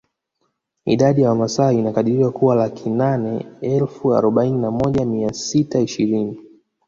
Idadi 0.85 1.21
ya 1.21 1.29
Wamasai 1.29 1.77
ilikadiriwa 1.79 2.31
kuwa 2.31 2.55
laki 2.55 2.89
nane 2.89 3.45
elfu 3.61 4.15
arobaini 4.15 4.57
na 4.57 4.71
moja 4.71 5.05
mia 5.05 5.33
sita 5.33 5.79
ishirini 5.79 6.37